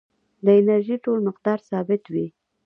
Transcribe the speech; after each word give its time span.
د 0.45 0.47
انرژۍ 0.59 0.97
ټول 1.05 1.19
مقدار 1.27 1.59
ثابت 1.69 2.03
وي. 2.13 2.27